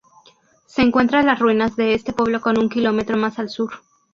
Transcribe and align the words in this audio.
Se 0.65 0.81
encuentra 0.81 1.21
las 1.21 1.37
ruinas 1.37 1.75
de 1.75 1.93
este 1.93 2.11
pueblo 2.11 2.41
como 2.41 2.59
un 2.59 2.69
kilómetro 2.69 3.17
más 3.17 3.37
al 3.37 3.49
Sur. 3.51 3.69